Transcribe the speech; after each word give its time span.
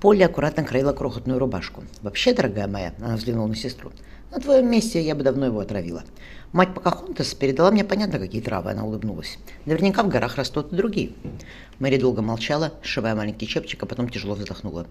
Полли 0.00 0.22
аккуратно 0.22 0.62
краила 0.62 0.92
крохотную 0.92 1.40
рубашку. 1.40 1.82
«Вообще, 2.02 2.32
дорогая 2.32 2.68
моя»,— 2.68 2.94
она 3.00 3.16
взглянула 3.16 3.48
на 3.48 3.56
сестру,— 3.56 3.90
«на 4.30 4.38
твоем 4.38 4.70
месте 4.70 5.02
я 5.02 5.16
бы 5.16 5.24
давно 5.24 5.46
его 5.46 5.58
отравила. 5.58 6.04
Мать 6.52 6.72
Покахонтес 6.72 7.34
передала 7.34 7.72
мне 7.72 7.82
понятно, 7.84 8.20
какие 8.20 8.40
травы, 8.40 8.70
она 8.70 8.84
улыбнулась. 8.84 9.38
Наверняка 9.66 10.04
в 10.04 10.08
горах 10.08 10.36
растут 10.36 10.72
и 10.72 10.76
другие. 10.76 11.12
Мэри 11.78 11.96
долго 11.96 12.22
молчала, 12.22 12.72
сшивая 12.82 13.14
маленький 13.14 13.46
чепчик, 13.46 13.80
а 13.82 13.86
потом 13.86 14.08
тяжело 14.08 14.34
вздохнула. 14.34 14.86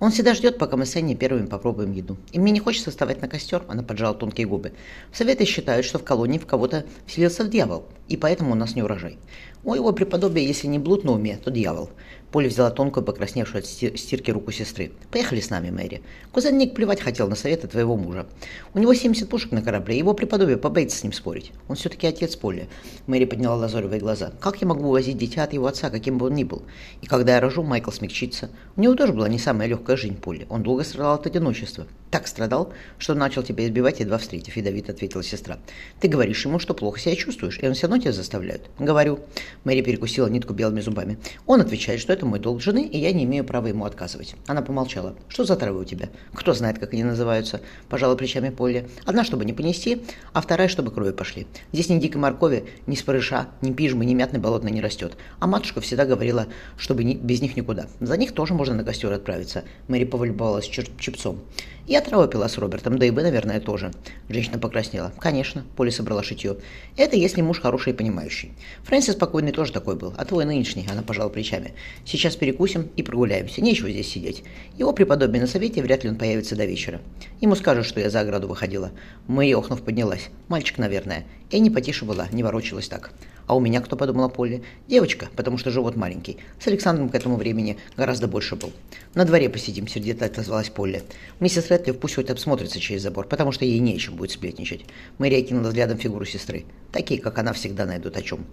Он 0.00 0.10
всегда 0.10 0.34
ждет, 0.34 0.58
пока 0.58 0.76
мы 0.76 0.86
с 0.86 0.96
Энни 0.96 1.14
первыми 1.14 1.46
попробуем 1.46 1.92
еду. 1.92 2.16
И 2.32 2.40
мне 2.40 2.50
не 2.50 2.58
хочется 2.58 2.90
вставать 2.90 3.22
на 3.22 3.28
костер, 3.28 3.62
она 3.68 3.84
поджала 3.84 4.14
тонкие 4.14 4.48
губы. 4.48 4.72
Советы 5.12 5.44
считают, 5.44 5.86
что 5.86 6.00
в 6.00 6.04
колонии 6.04 6.38
в 6.38 6.46
кого-то 6.46 6.84
вселился 7.06 7.44
в 7.44 7.48
дьявол, 7.48 7.86
и 8.08 8.16
поэтому 8.16 8.52
у 8.52 8.56
нас 8.56 8.74
не 8.74 8.82
урожай. 8.82 9.18
У 9.62 9.74
его 9.74 9.92
преподобия, 9.92 10.44
если 10.44 10.66
не 10.66 10.80
блуд 10.80 11.04
на 11.04 11.12
уме, 11.12 11.38
то 11.42 11.52
дьявол. 11.52 11.90
Поля 12.32 12.48
взяла 12.48 12.70
тонкую, 12.70 13.04
покрасневшую 13.04 13.60
от 13.60 13.66
стирки 13.66 14.30
руку 14.30 14.50
сестры. 14.52 14.90
«Поехали 15.10 15.40
с 15.40 15.50
нами, 15.50 15.70
Мэри. 15.70 16.02
Кузен 16.32 16.56
Ник 16.56 16.74
плевать 16.74 17.00
хотел 17.00 17.28
на 17.28 17.36
советы 17.36 17.68
твоего 17.68 17.94
мужа. 17.94 18.26
У 18.72 18.78
него 18.78 18.94
70 18.94 19.28
пушек 19.28 19.52
на 19.52 19.60
корабле, 19.60 19.98
его 19.98 20.14
преподобие 20.14 20.56
побоится 20.56 20.96
с 20.96 21.02
ним 21.02 21.12
спорить. 21.12 21.52
Он 21.68 21.76
все-таки 21.76 22.06
отец 22.06 22.34
Поли». 22.34 22.68
Мэри 23.06 23.26
подняла 23.26 23.56
лазоревые 23.56 24.00
глаза. 24.00 24.32
«Как 24.40 24.62
я 24.62 24.66
могу 24.66 24.86
увозить 24.86 25.18
дитя 25.18 25.44
от 25.44 25.52
его 25.52 25.66
отца, 25.66 25.90
каким 25.90 26.16
бы 26.16 26.24
ни 26.32 26.44
был? 26.44 26.62
И 27.00 27.06
когда 27.06 27.34
я 27.34 27.40
рожу, 27.40 27.62
Майкл 27.62 27.90
смягчится. 27.90 28.50
У 28.76 28.80
него 28.80 28.94
тоже 28.94 29.12
была 29.12 29.28
не 29.28 29.38
самая 29.38 29.68
легкая 29.68 29.96
жизнь 29.96 30.16
Поли. 30.16 30.46
Он 30.48 30.62
долго 30.62 30.82
страдал 30.82 31.14
от 31.14 31.26
одиночества. 31.26 31.86
Так 32.12 32.28
страдал, 32.28 32.72
что 32.98 33.14
начал 33.14 33.42
тебя 33.42 33.66
избивать, 33.66 34.00
едва 34.00 34.18
встретив»,— 34.18 34.56
ядовито 34.56 34.92
ответила 34.92 35.22
сестра. 35.22 35.58
«Ты 36.00 36.08
говоришь 36.08 36.46
ему, 36.46 36.58
что 36.58 36.72
плохо 36.72 36.98
себя 36.98 37.14
чувствуешь, 37.14 37.58
и 37.60 37.66
он 37.66 37.74
все 37.74 37.88
равно 37.88 38.00
тебя 38.00 38.12
заставляет». 38.12 38.62
«Говорю». 38.78 39.18
Мэри 39.64 39.82
перекусила 39.82 40.28
нитку 40.28 40.54
белыми 40.54 40.80
зубами. 40.80 41.18
Он 41.46 41.60
отвечает, 41.60 42.00
что 42.00 42.12
это 42.12 42.22
это 42.22 42.28
мой 42.28 42.38
долг 42.38 42.60
жены, 42.60 42.86
и 42.86 42.98
я 42.98 43.12
не 43.12 43.24
имею 43.24 43.44
права 43.44 43.66
ему 43.66 43.84
отказывать. 43.84 44.36
Она 44.46 44.62
помолчала. 44.62 45.16
Что 45.26 45.42
за 45.42 45.56
травы 45.56 45.80
у 45.80 45.84
тебя? 45.84 46.08
Кто 46.32 46.54
знает, 46.54 46.78
как 46.78 46.92
они 46.92 47.02
называются? 47.02 47.60
Пожала 47.88 48.14
плечами 48.14 48.50
Полли. 48.50 48.88
Одна, 49.04 49.24
чтобы 49.24 49.44
не 49.44 49.52
понести, 49.52 50.02
а 50.32 50.40
вторая, 50.40 50.68
чтобы 50.68 50.92
крови 50.92 51.10
пошли. 51.10 51.48
Здесь 51.72 51.88
ни 51.88 51.98
дикой 51.98 52.20
моркови, 52.20 52.64
ни 52.86 52.94
спорыша, 52.94 53.48
ни 53.60 53.72
пижмы, 53.72 54.04
ни 54.04 54.14
мятной 54.14 54.38
болотной 54.38 54.70
не 54.70 54.80
растет. 54.80 55.16
А 55.40 55.48
матушка 55.48 55.80
всегда 55.80 56.04
говорила, 56.04 56.46
чтобы 56.76 57.02
ни, 57.02 57.14
без 57.14 57.42
них 57.42 57.56
никуда. 57.56 57.88
За 57.98 58.16
них 58.16 58.30
тоже 58.34 58.54
можно 58.54 58.76
на 58.76 58.84
костер 58.84 59.12
отправиться. 59.12 59.64
Мэри 59.88 60.04
поволюбовалась 60.04 60.66
чепцом. 60.66 61.40
Я 61.88 62.01
траву 62.02 62.28
пила 62.28 62.48
с 62.48 62.58
Робертом, 62.58 62.98
да 62.98 63.06
и 63.06 63.10
вы, 63.10 63.22
наверное, 63.22 63.60
тоже. 63.60 63.90
Женщина 64.28 64.58
покраснела. 64.58 65.12
Конечно, 65.18 65.64
Поле 65.76 65.90
собрала 65.90 66.22
шитье. 66.22 66.56
Это 66.96 67.16
если 67.16 67.40
муж 67.40 67.60
хороший 67.60 67.92
и 67.92 67.96
понимающий. 67.96 68.52
Фрэнсис 68.84 69.14
спокойный 69.14 69.52
тоже 69.52 69.72
такой 69.72 69.96
был, 69.96 70.14
а 70.16 70.24
твой 70.24 70.44
нынешний, 70.44 70.86
она 70.90 71.02
пожала 71.02 71.28
плечами. 71.28 71.72
Сейчас 72.04 72.36
перекусим 72.36 72.90
и 72.96 73.02
прогуляемся, 73.02 73.62
нечего 73.62 73.90
здесь 73.90 74.08
сидеть. 74.08 74.44
Его 74.76 74.92
преподобие 74.92 75.40
на 75.40 75.46
совете, 75.46 75.82
вряд 75.82 76.04
ли 76.04 76.10
он 76.10 76.16
появится 76.16 76.56
до 76.56 76.64
вечера. 76.64 77.00
Ему 77.40 77.54
скажут, 77.54 77.86
что 77.86 78.00
я 78.00 78.10
за 78.10 78.20
ограду 78.20 78.48
выходила. 78.48 78.92
Мэри, 79.26 79.54
охнув, 79.54 79.82
поднялась. 79.82 80.28
Мальчик, 80.48 80.78
наверное. 80.78 81.24
Энни 81.50 81.68
потише 81.68 82.04
была, 82.04 82.28
не 82.32 82.42
ворочалась 82.42 82.88
так. 82.88 83.12
А 83.46 83.54
у 83.54 83.60
меня 83.60 83.80
кто 83.80 83.96
подумала 83.96 84.28
Полли? 84.28 84.62
Девочка, 84.88 85.28
потому 85.36 85.58
что 85.58 85.70
живот 85.70 85.96
маленький. 85.96 86.38
С 86.60 86.66
Александром 86.66 87.08
к 87.08 87.14
этому 87.14 87.36
времени 87.36 87.78
гораздо 87.96 88.28
больше 88.28 88.56
был. 88.56 88.72
На 89.14 89.24
дворе 89.24 89.48
посидим, 89.48 89.88
сердито 89.88 90.24
отозвалась 90.24 90.70
Полли. 90.70 91.02
Миссис 91.40 91.68
Рэдклифф 91.68 91.98
пусть 91.98 92.14
хоть 92.14 92.30
обсмотрится 92.30 92.80
через 92.80 93.02
забор, 93.02 93.26
потому 93.26 93.52
что 93.52 93.64
ей 93.64 93.78
нечем 93.78 94.16
будет 94.16 94.30
сплетничать. 94.30 94.84
Мэри 95.18 95.36
окинула 95.36 95.68
взглядом 95.68 95.98
фигуру 95.98 96.24
сестры. 96.24 96.64
Такие, 96.92 97.20
как 97.20 97.38
она, 97.38 97.52
всегда 97.52 97.86
найдут 97.86 98.16
о 98.16 98.22
чем. 98.22 98.44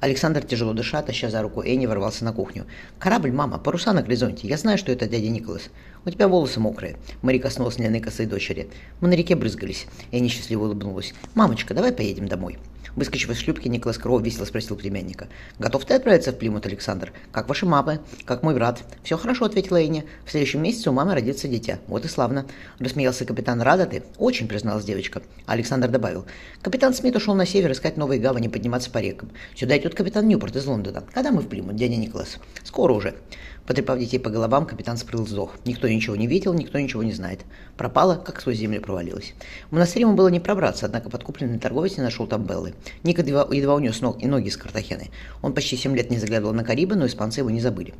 Александр, 0.00 0.42
тяжело 0.42 0.72
дыша, 0.72 1.00
таща 1.02 1.30
за 1.30 1.42
руку 1.42 1.62
Энни, 1.62 1.86
ворвался 1.86 2.24
на 2.24 2.32
кухню. 2.32 2.66
«Корабль, 2.98 3.30
мама, 3.30 3.58
паруса 3.58 3.92
на 3.92 4.02
горизонте. 4.02 4.48
Я 4.48 4.56
знаю, 4.56 4.78
что 4.78 4.92
это 4.92 5.06
дядя 5.06 5.28
Николас. 5.28 5.70
У 6.04 6.10
тебя 6.10 6.28
волосы 6.28 6.60
мокрые». 6.60 6.96
Мэри 7.22 7.38
коснулась 7.38 7.78
льняной 7.78 8.00
косой 8.00 8.26
дочери. 8.26 8.68
«Мы 9.00 9.08
на 9.08 9.14
реке 9.14 9.36
брызгались». 9.36 9.86
Энни 10.10 10.28
счастливо 10.28 10.64
улыбнулась. 10.64 11.14
«Мамочка, 11.34 11.72
давай 11.72 11.92
поедем 11.92 12.28
домой». 12.28 12.58
Выскочив 12.96 13.30
из 13.30 13.38
шлюпки, 13.38 13.66
Николас 13.66 13.98
Кроу 13.98 14.20
весело 14.20 14.44
спросил 14.44 14.76
племянника. 14.76 15.26
«Готов 15.58 15.84
ты 15.84 15.94
отправиться 15.94 16.30
в 16.30 16.36
Плимут, 16.38 16.64
Александр? 16.66 17.12
Как 17.32 17.48
ваши 17.48 17.66
мамы? 17.66 18.00
Как 18.24 18.42
мой 18.42 18.54
брат?» 18.54 18.84
«Все 19.02 19.18
хорошо»,— 19.18 19.44
ответила 19.46 19.82
Энни. 19.82 20.04
«В 20.24 20.30
следующем 20.30 20.62
месяце 20.62 20.90
у 20.90 20.92
мамы 20.92 21.14
родится 21.14 21.48
дитя. 21.48 21.78
Вот 21.88 22.04
и 22.04 22.08
славно». 22.08 22.46
Рассмеялся 22.78 23.24
капитан. 23.24 23.60
«Рада 23.60 23.86
ты?» 23.86 24.04
«Очень»,— 24.18 24.46
призналась 24.48 24.84
девочка. 24.84 25.22
Александр 25.46 25.88
добавил. 25.88 26.24
«Капитан 26.62 26.94
Смит 26.94 27.16
ушел 27.16 27.34
на 27.34 27.46
север 27.46 27.72
искать 27.72 27.96
новые 27.96 28.20
гавани, 28.20 28.48
подниматься 28.48 28.90
по 28.90 28.98
рекам. 28.98 29.30
Сюда 29.56 29.76
идет 29.76 29.94
капитан 29.94 30.28
Ньюпорт 30.28 30.54
из 30.54 30.66
Лондона. 30.66 31.02
Когда 31.12 31.32
мы 31.32 31.40
в 31.42 31.48
Плимут, 31.48 31.74
дядя 31.74 31.96
Николас?» 31.96 32.38
«Скоро 32.62 32.92
уже». 32.92 33.14
Потрепав 33.66 33.98
детей 33.98 34.18
по 34.18 34.28
головам, 34.28 34.66
капитан 34.66 34.98
спрыл 34.98 35.24
вздох. 35.24 35.54
Никто 35.64 35.88
ничего 35.88 36.16
не 36.16 36.26
видел, 36.26 36.52
никто 36.52 36.78
ничего 36.78 37.02
не 37.02 37.12
знает. 37.12 37.40
Пропала, 37.78 38.16
как 38.16 38.40
сквозь 38.40 38.58
землю 38.58 38.82
провалилась. 38.82 39.32
В 39.70 39.72
монастырь 39.72 40.02
ему 40.02 40.14
было 40.14 40.28
не 40.28 40.38
пробраться, 40.38 40.84
однако 40.84 41.08
подкупленный 41.08 41.58
торговец 41.58 41.96
не 41.96 42.02
нашел 42.02 42.26
там 42.26 42.44
Беллы. 42.44 42.74
Ник 43.02 43.18
едва, 43.18 43.46
едва 43.50 43.74
унес 43.74 44.00
ног 44.00 44.22
и 44.22 44.26
ноги 44.26 44.50
с 44.50 44.56
Картахены. 44.56 45.10
Он 45.42 45.54
почти 45.54 45.76
семь 45.76 45.96
лет 45.96 46.10
не 46.10 46.18
заглядывал 46.18 46.54
на 46.54 46.64
Карибы, 46.64 46.96
но 46.96 47.06
испанцы 47.06 47.40
его 47.40 47.50
не 47.50 47.60
забыли. 47.60 47.94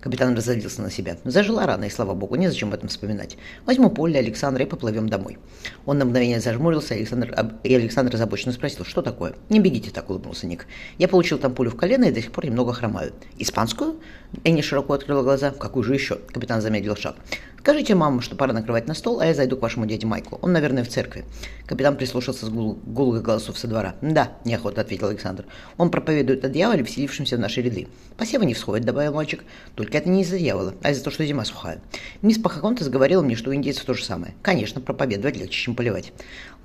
Капитан 0.00 0.36
разозлился 0.36 0.80
на 0.82 0.90
себя. 0.90 1.16
Зажила 1.24 1.66
рано, 1.66 1.84
и 1.84 1.90
слава 1.90 2.14
богу, 2.14 2.36
незачем 2.36 2.68
об 2.68 2.74
этом 2.74 2.88
вспоминать. 2.88 3.36
Возьму 3.66 3.90
Полли, 3.90 4.16
Александра 4.16 4.64
и 4.64 4.68
поплывем 4.68 5.08
домой. 5.08 5.38
Он 5.86 5.98
на 5.98 6.04
мгновение 6.04 6.40
зажмурился, 6.40 6.94
Александр, 6.94 7.34
и 7.64 7.74
Александр 7.74 8.14
озабоченно 8.14 8.52
спросил, 8.52 8.84
что 8.84 9.02
такое? 9.02 9.34
Не 9.48 9.58
бегите 9.58 9.90
так, 9.90 10.08
улыбнулся 10.08 10.46
Ник. 10.46 10.66
Я 10.98 11.08
получил 11.08 11.38
там 11.38 11.54
пулю 11.54 11.70
в 11.70 11.76
колено 11.76 12.04
и 12.04 12.12
до 12.12 12.22
сих 12.22 12.30
пор 12.30 12.46
немного 12.46 12.72
хромаю. 12.72 13.12
Испанскую? 13.38 13.96
Энни 14.44 14.60
широко 14.60 14.92
открыла 14.92 15.22
глаза. 15.22 15.50
Какую 15.50 15.82
же 15.82 15.94
еще? 15.94 16.16
Капитан 16.16 16.60
замедлил 16.60 16.94
шаг. 16.94 17.16
Скажите 17.58 17.94
маму, 17.94 18.20
что 18.20 18.36
пора 18.36 18.52
накрывать 18.52 18.86
на 18.86 18.94
стол, 18.94 19.20
а 19.20 19.26
я 19.26 19.34
зайду 19.34 19.56
к 19.56 19.62
вашему 19.62 19.84
дяде 19.84 20.06
Майклу. 20.06 20.38
Он, 20.40 20.52
наверное, 20.52 20.84
в 20.84 20.88
церкви. 20.88 21.24
Капитан 21.66 21.96
прислушался 21.96 22.46
с 22.46 22.48
гул 22.48 22.78
гулких 22.86 23.22
голосов 23.22 23.58
со 23.58 23.66
двора. 23.66 23.96
Да, 24.00 24.32
неохотно 24.44 24.82
ответил 24.82 25.08
Александр. 25.08 25.44
Он 25.76 25.90
проповедует 25.90 26.44
о 26.44 26.48
дьяволе, 26.48 26.84
вселившемся 26.84 27.36
в 27.36 27.40
наши 27.40 27.60
ряды. 27.60 27.88
Посевы 28.16 28.46
не 28.46 28.54
всходят, 28.54 28.86
добавил 28.86 29.12
мальчик. 29.12 29.44
Только 29.74 29.98
это 29.98 30.08
не 30.08 30.22
из-за 30.22 30.38
дьявола, 30.38 30.74
а 30.82 30.92
из-за 30.92 31.02
того, 31.04 31.12
что 31.12 31.26
зима 31.26 31.44
сухая. 31.44 31.82
Мисс 32.22 32.38
Пахаконтес 32.38 32.88
говорила 32.88 33.22
мне, 33.22 33.36
что 33.36 33.50
у 33.50 33.54
индейцев 33.54 33.84
то 33.84 33.92
же 33.92 34.04
самое. 34.04 34.34
Конечно, 34.40 34.80
проповедовать 34.80 35.36
легче, 35.36 35.60
чем 35.64 35.74
поливать. 35.74 36.12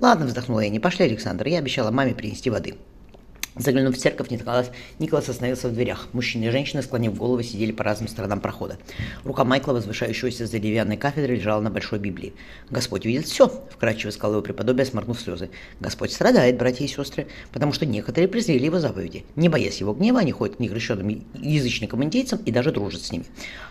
Ладно, 0.00 0.26
вздохнула 0.26 0.60
я, 0.60 0.70
не 0.70 0.80
пошли, 0.80 1.06
Александр. 1.06 1.48
Я 1.48 1.58
обещала 1.58 1.90
маме 1.90 2.14
принести 2.14 2.50
воды. 2.50 2.76
Заглянув 3.56 3.94
в 3.94 3.98
церковь, 3.98 4.30
Николас, 4.30 4.72
Николас 4.98 5.28
остановился 5.28 5.68
в 5.68 5.74
дверях. 5.74 6.08
Мужчина 6.12 6.46
и 6.46 6.50
женщина, 6.50 6.82
склонив 6.82 7.16
головы, 7.16 7.44
сидели 7.44 7.70
по 7.70 7.84
разным 7.84 8.08
сторонам 8.08 8.40
прохода. 8.40 8.78
Рука 9.22 9.44
Майкла, 9.44 9.74
возвышающегося 9.74 10.46
за 10.46 10.58
деревянной 10.58 10.96
кафедрой, 10.96 11.36
лежала 11.36 11.60
на 11.60 11.70
большой 11.70 12.00
Библии. 12.00 12.34
«Господь 12.70 13.04
видит 13.04 13.26
все»,— 13.26 13.46
вкрадчиво 13.70 14.10
сказал 14.10 14.32
его 14.32 14.42
преподобие, 14.42 14.84
сморгнув 14.84 15.20
слезы. 15.20 15.50
«Господь 15.78 16.12
страдает, 16.12 16.58
братья 16.58 16.84
и 16.84 16.88
сестры, 16.88 17.28
потому 17.52 17.72
что 17.72 17.86
некоторые 17.86 18.26
презрели 18.26 18.64
его 18.64 18.80
заповеди. 18.80 19.24
Не 19.36 19.48
боясь 19.48 19.78
его 19.78 19.94
гнева, 19.94 20.18
они 20.18 20.32
ходят 20.32 20.56
к 20.56 20.58
негрешенным 20.58 21.24
язычникам-индейцам 21.34 22.40
и 22.44 22.50
даже 22.50 22.72
дружат 22.72 23.02
с 23.02 23.12
ними». 23.12 23.24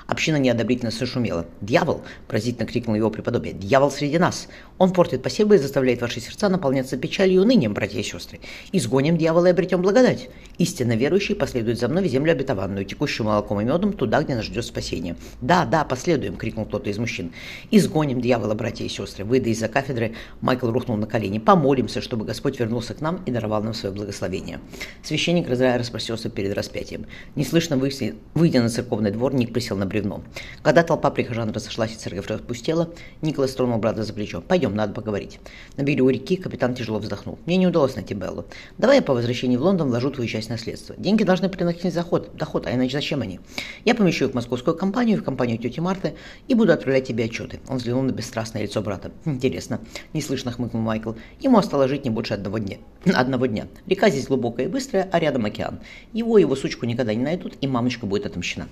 Община 0.07 0.37
неодобрительно 0.37 0.91
сошумела. 0.91 1.45
«Дьявол!»– 1.59 2.03
поразительно 2.29 2.65
крикнул 2.65 2.95
его 2.95 3.09
преподобие. 3.09 3.53
«Дьявол 3.53 3.91
среди 3.91 4.17
нас! 4.17 4.47
Он 4.77 4.93
портит 4.93 5.23
посевы 5.23 5.55
и 5.55 5.59
заставляет 5.59 6.01
ваши 6.01 6.21
сердца 6.21 6.47
наполняться 6.47 6.97
печалью 6.97 7.35
и 7.35 7.43
унынием, 7.43 7.73
братья 7.73 7.99
и 7.99 8.03
сестры. 8.03 8.39
Изгоним 8.71 9.17
дьявола 9.17 9.47
и 9.47 9.49
обретем 9.51 9.72
благодать. 9.81 10.29
Истинно 10.59 10.95
верующий 10.95 11.35
последует 11.35 11.79
за 11.79 11.87
мной 11.87 12.03
в 12.03 12.07
землю 12.07 12.31
обетованную, 12.31 12.85
текущую 12.85 13.25
молоком 13.25 13.59
и 13.59 13.63
медом, 13.63 13.91
туда, 13.93 14.21
где 14.21 14.35
нас 14.35 14.45
ждет 14.45 14.63
спасение. 14.63 15.15
«Да, 15.41 15.65
да, 15.65 15.83
последуем!»– 15.83 16.35
крикнул 16.37 16.65
кто-то 16.65 16.91
из 16.91 16.99
мужчин. 16.99 17.31
«Изгоним 17.71 18.21
дьявола, 18.21 18.53
братья 18.53 18.85
и 18.85 18.87
сестры!» 18.87 19.25
Выйдя 19.25 19.49
из-за 19.49 19.67
кафедры, 19.67 20.13
Майкл 20.41 20.69
рухнул 20.69 20.95
на 20.95 21.07
колени. 21.07 21.39
«Помолимся, 21.39 22.01
чтобы 22.01 22.23
Господь 22.23 22.59
вернулся 22.59 22.93
к 22.93 23.01
нам 23.01 23.23
и 23.25 23.31
даровал 23.31 23.63
нам 23.63 23.73
свое 23.73 23.95
благословение». 23.95 24.59
Священник, 25.01 25.49
разрая, 25.49 25.79
распростерся 25.79 26.29
перед 26.29 26.53
распятием. 26.53 27.07
Неслышно 27.35 27.77
выйдя 27.77 28.61
на 28.61 28.69
церковный 28.69 29.09
двор, 29.09 29.33
Ник 29.33 29.53
присел 29.53 29.75
на 29.75 29.87
бревно. 29.87 30.23
Когда 30.61 30.83
толпа 30.83 31.09
прихожан 31.09 31.49
разошлась 31.49 31.93
и 31.93 31.95
церковь 31.95 32.27
распустела, 32.27 32.91
Николас 33.21 33.53
тронул 33.53 33.79
брата 33.79 34.03
за 34.03 34.13
плечо. 34.13 34.41
«Пойдем, 34.41 34.75
надо 34.75 34.93
поговорить». 34.93 35.39
На 35.77 35.81
берегу 35.81 36.09
реки 36.09 36.35
капитан 36.35 36.75
тяжело 36.75 36.99
вздохнул. 36.99 37.39
«Мне 37.47 37.57
не 37.57 37.65
удалось 37.65 37.95
найти 37.95 38.13
Беллу. 38.13 38.45
Давай 38.77 38.97
я 38.97 39.01
по 39.01 39.13
возвращении 39.13 39.57
в 39.57 39.62
Лондон 39.63 39.87
вложу 39.87 40.11
твою 40.11 40.29
часть 40.29 40.49
наследства. 40.49 40.93
Деньги 40.97 41.23
должны 41.23 41.47
приносить 41.47 41.93
заход, 41.93 42.35
доход, 42.35 42.67
а 42.67 42.73
иначе 42.73 42.93
зачем 42.93 43.21
они? 43.21 43.39
Я 43.85 43.95
помещу 43.95 44.25
их 44.25 44.31
в 44.31 44.33
московскую 44.33 44.75
компанию, 44.75 45.17
в 45.17 45.23
компанию 45.23 45.57
тети 45.57 45.79
Марты 45.79 46.15
и 46.49 46.53
буду 46.53 46.73
отправлять 46.73 47.07
тебе 47.07 47.23
отчеты». 47.25 47.61
Он 47.69 47.77
взглянул 47.77 48.03
на 48.03 48.11
бесстрастное 48.11 48.63
лицо 48.63 48.81
брата. 48.81 49.11
«Интересно»,– 49.23 49.79
неслышно 50.13 50.51
хмыкнул 50.51 50.81
Майкл. 50.81 51.13
Ему 51.39 51.57
осталось 51.57 51.89
жить 51.89 52.03
не 52.03 52.09
больше 52.09 52.33
одного 52.33 52.57
дня. 52.57 52.77
одного 53.13 53.45
дня. 53.45 53.67
Река 53.87 54.09
здесь 54.09 54.27
глубокая 54.27 54.65
и 54.65 54.69
быстрая, 54.69 55.07
а 55.11 55.19
рядом 55.19 55.45
океан. 55.45 55.79
Его 56.11 56.37
его 56.37 56.57
сучку 56.57 56.85
никогда 56.85 57.13
не 57.13 57.23
найдут, 57.23 57.55
и 57.61 57.67
мамочка 57.67 58.05
будет 58.05 58.25
отомщена. 58.25 58.67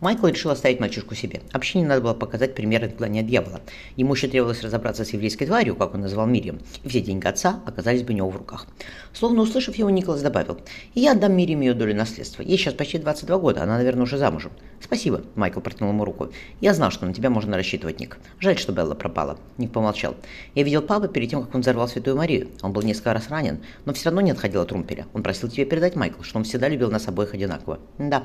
Майкл 0.00 0.28
решил 0.28 0.52
оставить 0.52 0.78
мальчишку 0.78 1.16
себе. 1.16 1.40
Общине 1.52 1.86
надо 1.86 2.02
было 2.02 2.14
показать 2.14 2.54
пример 2.54 2.84
отклонения 2.84 3.28
дьявола. 3.28 3.62
Ему 3.96 4.14
еще 4.14 4.28
требовалось 4.28 4.62
разобраться 4.62 5.04
с 5.04 5.12
еврейской 5.12 5.46
тварью, 5.46 5.74
как 5.74 5.94
он 5.94 6.02
называл 6.02 6.26
Мирием, 6.26 6.60
и 6.84 6.88
все 6.88 7.00
деньги 7.00 7.26
отца 7.26 7.60
оказались 7.66 8.02
бы 8.02 8.12
у 8.12 8.16
него 8.16 8.30
в 8.30 8.36
руках. 8.36 8.66
Словно 9.12 9.42
услышав 9.42 9.74
его, 9.74 9.90
Николас 9.90 10.22
добавил, 10.22 10.35
добавил, 10.36 10.60
и 10.94 11.00
я 11.00 11.12
отдам 11.12 11.34
Мириам 11.36 11.60
ее 11.60 11.74
долю 11.74 11.94
наследства. 11.94 12.42
Ей 12.42 12.58
сейчас 12.58 12.74
почти 12.74 12.98
22 12.98 13.38
года, 13.38 13.62
она, 13.62 13.76
наверное, 13.76 14.02
уже 14.02 14.18
замужем. 14.18 14.52
Спасибо, 14.80 15.22
Майкл 15.34 15.60
протянул 15.60 15.92
ему 15.92 16.04
руку. 16.04 16.30
Я 16.60 16.74
знал, 16.74 16.90
что 16.90 17.06
на 17.06 17.14
тебя 17.14 17.30
можно 17.30 17.56
рассчитывать, 17.56 18.00
Ник. 18.00 18.18
Жаль, 18.38 18.58
что 18.58 18.72
Белла 18.72 18.94
пропала. 18.94 19.38
Ник 19.56 19.72
помолчал. 19.72 20.14
Я 20.54 20.62
видел 20.62 20.82
папу 20.82 21.08
перед 21.08 21.30
тем, 21.30 21.42
как 21.42 21.54
он 21.54 21.62
взорвал 21.62 21.88
Святую 21.88 22.16
Марию. 22.16 22.48
Он 22.62 22.72
был 22.72 22.82
несколько 22.82 23.12
раз 23.12 23.28
ранен, 23.28 23.60
но 23.84 23.94
все 23.94 24.06
равно 24.06 24.20
не 24.20 24.32
отходил 24.32 24.60
от 24.60 24.72
Румпеля. 24.72 25.06
Он 25.14 25.22
просил 25.22 25.48
тебе 25.48 25.64
передать, 25.64 25.96
Майкл, 25.96 26.22
что 26.22 26.38
он 26.38 26.44
всегда 26.44 26.68
любил 26.68 26.90
нас 26.90 27.08
обоих 27.08 27.34
одинаково. 27.34 27.78
Да, 27.98 28.24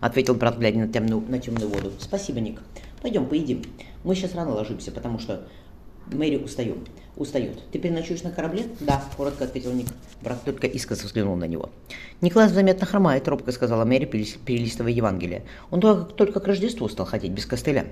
ответил 0.00 0.34
брат, 0.34 0.58
глядя 0.58 0.78
на 0.78 0.88
темную, 0.88 1.22
на 1.28 1.38
темную 1.38 1.68
воду. 1.68 1.92
Спасибо, 1.98 2.40
Ник. 2.40 2.60
Пойдем, 3.00 3.26
поедим. 3.26 3.62
Мы 4.04 4.14
сейчас 4.14 4.34
рано 4.34 4.52
ложимся, 4.52 4.90
потому 4.90 5.18
что 5.18 5.46
Мэри 6.06 6.36
устаем. 6.36 6.84
Устает. 7.16 7.62
Ты 7.70 7.78
переночуешь 7.78 8.22
на 8.22 8.30
корабле? 8.30 8.64
Да, 8.80 9.04
коротко 9.16 9.44
ответил 9.44 9.72
Ник. 9.72 9.88
Брат 10.22 10.42
только 10.44 10.66
искоса 10.66 11.06
взглянул 11.06 11.36
на 11.36 11.44
него. 11.44 11.68
Николас 12.22 12.52
заметно 12.52 12.86
хромает, 12.86 13.28
робко 13.28 13.52
сказала 13.52 13.84
Мэри, 13.84 14.06
перелистывая 14.06 14.92
Евангелие. 14.92 15.44
Он 15.70 15.80
только, 15.80 16.04
только 16.14 16.40
к 16.40 16.46
Рождеству 16.46 16.88
стал 16.88 17.04
ходить 17.04 17.32
без 17.32 17.44
костыля. 17.44 17.86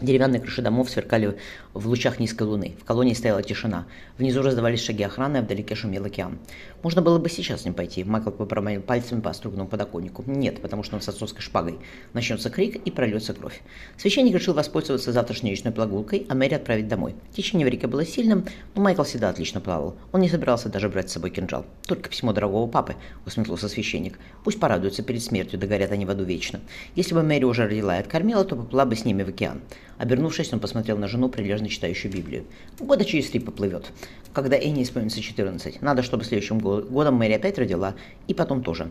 Деревянные 0.00 0.40
крыши 0.40 0.62
домов 0.62 0.90
сверкали 0.90 1.38
в 1.74 1.88
лучах 1.88 2.20
низкой 2.20 2.44
луны. 2.44 2.76
В 2.80 2.84
колонии 2.84 3.14
стояла 3.14 3.42
тишина. 3.42 3.86
Внизу 4.16 4.42
раздавались 4.42 4.84
шаги 4.84 5.02
охраны, 5.02 5.38
а 5.38 5.42
вдалеке 5.42 5.74
шумел 5.74 6.04
океан. 6.04 6.38
Можно 6.84 7.02
было 7.02 7.18
бы 7.18 7.28
сейчас 7.28 7.62
с 7.62 7.64
ним 7.64 7.74
пойти. 7.74 8.04
Майкл 8.04 8.30
попроманил 8.30 8.80
пальцами 8.80 9.20
по 9.20 9.32
стругному 9.32 9.68
подоконнику. 9.68 10.22
Нет, 10.26 10.62
потому 10.62 10.84
что 10.84 10.94
он 10.94 11.02
с 11.02 11.08
отцовской 11.08 11.40
шпагой. 11.40 11.80
Начнется 12.12 12.48
крик 12.48 12.76
и 12.76 12.90
прольется 12.92 13.34
кровь. 13.34 13.60
Священник 13.96 14.34
решил 14.34 14.54
воспользоваться 14.54 15.10
завтрашней 15.10 15.50
речной 15.50 15.72
прогулкой, 15.72 16.26
а 16.28 16.36
Мэри 16.36 16.54
отправить 16.54 16.86
домой. 16.86 17.16
Течение 17.34 17.66
в 17.66 17.70
реке 17.70 17.88
было 17.88 18.06
сильным, 18.06 18.46
но 18.76 18.82
Майкл 18.82 19.02
всегда 19.02 19.30
отлично 19.30 19.60
плавал. 19.60 19.96
Он 20.12 20.20
не 20.20 20.28
собирался 20.28 20.68
даже 20.68 20.88
брать 20.88 21.10
с 21.10 21.14
собой 21.14 21.30
кинжал. 21.30 21.66
Только 21.88 22.08
письмо 22.08 22.32
дорогого 22.32 22.68
папы, 22.68 22.94
усмехнулся 23.26 23.68
священник. 23.68 24.16
Пусть 24.44 24.60
порадуются 24.60 25.02
перед 25.02 25.24
смертью, 25.24 25.58
догорят 25.58 25.90
они 25.90 26.06
в 26.06 26.10
аду 26.10 26.22
вечно. 26.22 26.60
Если 26.94 27.14
бы 27.14 27.24
Мэри 27.24 27.44
уже 27.44 27.64
родила 27.64 27.96
и 27.96 28.00
откормила, 28.00 28.44
то 28.44 28.54
поплыла 28.54 28.84
бы 28.84 28.94
с 28.94 29.04
ними 29.04 29.24
в 29.24 29.30
океан. 29.30 29.60
Обернувшись, 29.98 30.52
он 30.52 30.60
посмотрел 30.60 30.96
на 30.96 31.08
жену, 31.08 31.28
прилежно 31.28 31.68
читающую 31.68 32.12
Библию. 32.12 32.44
Года 32.78 33.04
через 33.04 33.30
три 33.30 33.40
поплывет. 33.40 33.92
Когда 34.32 34.56
Энни 34.56 34.82
исполнится 34.82 35.20
14. 35.20 35.82
Надо, 35.82 36.02
чтобы 36.02 36.24
следующим 36.24 36.58
годом 36.60 37.16
Мэри 37.16 37.32
опять 37.32 37.58
родила, 37.58 37.94
и 38.28 38.34
потом 38.34 38.62
тоже. 38.62 38.90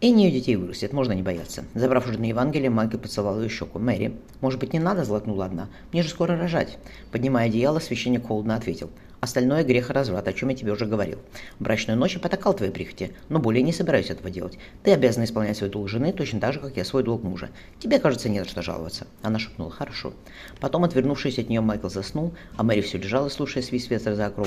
Энни 0.00 0.22
ее 0.22 0.30
детей 0.30 0.56
вырастет, 0.56 0.92
можно 0.92 1.12
не 1.12 1.22
бояться. 1.22 1.64
Забрав 1.74 2.08
уже 2.08 2.18
на 2.18 2.24
Евангелие, 2.24 2.70
Майкл 2.70 2.96
поцеловал 2.96 3.42
ее 3.42 3.48
щеку. 3.48 3.78
«Мэри, 3.78 4.14
может 4.40 4.58
быть, 4.58 4.72
не 4.72 4.78
надо?»– 4.78 5.04
злотнула 5.06 5.44
одна. 5.44 5.68
«Мне 5.92 6.02
же 6.02 6.08
скоро 6.08 6.36
рожать». 6.38 6.78
Поднимая 7.12 7.46
одеяло, 7.46 7.78
священник 7.78 8.26
холодно 8.26 8.56
ответил– 8.56 8.90
Остальное 9.26 9.64
грех 9.64 9.90
и 9.90 9.92
разврат, 9.92 10.28
о 10.28 10.32
чем 10.32 10.50
я 10.50 10.54
тебе 10.54 10.70
уже 10.70 10.86
говорил. 10.86 11.18
Брачную 11.58 11.98
ночь 11.98 12.14
я 12.14 12.20
потакал 12.20 12.54
твоей 12.54 12.70
прихоти, 12.70 13.10
но 13.28 13.40
более 13.40 13.60
не 13.64 13.72
собираюсь 13.72 14.08
этого 14.08 14.30
делать. 14.30 14.56
Ты 14.84 14.92
обязана 14.92 15.24
исполнять 15.24 15.56
свой 15.56 15.68
долг 15.68 15.88
жены 15.88 16.12
точно 16.12 16.38
так 16.38 16.52
же, 16.52 16.60
как 16.60 16.76
я 16.76 16.84
свой 16.84 17.02
долг 17.02 17.24
мужа. 17.24 17.50
Тебе, 17.80 17.98
кажется, 17.98 18.28
не 18.28 18.38
за 18.38 18.44
что 18.44 18.62
жаловаться. 18.62 19.08
Она 19.22 19.40
шепнула, 19.40 19.72
хорошо. 19.72 20.12
Потом, 20.60 20.84
отвернувшись 20.84 21.40
от 21.40 21.48
нее, 21.48 21.60
Майкл 21.60 21.88
заснул, 21.88 22.34
а 22.56 22.62
Мэри 22.62 22.82
все 22.82 22.98
лежала, 22.98 23.28
слушая 23.28 23.64
свист 23.64 23.90
ветра 23.90 24.14
за 24.14 24.26
окном, 24.26 24.46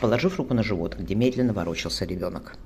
положив 0.00 0.38
руку 0.38 0.54
на 0.54 0.64
живот, 0.64 0.96
где 0.98 1.14
медленно 1.14 1.52
ворочался 1.52 2.04
ребенок. 2.04 2.56